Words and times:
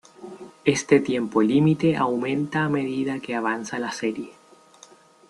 Este 0.65 0.99
tiempo 0.99 1.43
límite 1.43 1.95
aumenta 1.95 2.63
a 2.63 2.69
medida 2.69 3.19
que 3.19 3.35
avanza 3.35 3.77
la 3.77 3.91
serie. 3.91 4.31